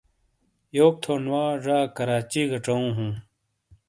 یوک 0.77 0.95
تھون 1.03 1.23
وا 1.31 1.43
ڙا 1.63 1.77
کراچی 1.95 2.41
گہ 2.49 2.59
ڇَؤوں 2.65 2.89
ہُوں۔ 2.95 3.11